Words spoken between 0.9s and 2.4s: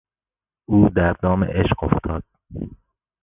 در دام عشق افتاد.